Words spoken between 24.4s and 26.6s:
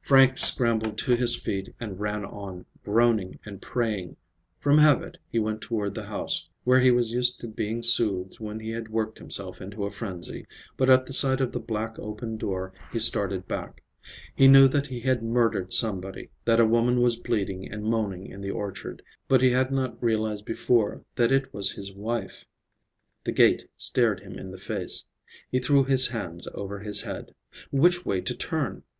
the face. He threw his hands